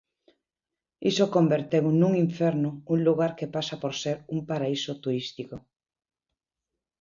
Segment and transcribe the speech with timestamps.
[1.11, 5.55] Iso converteu nun inferno un lugar que pasa por ser un paraíso turístico.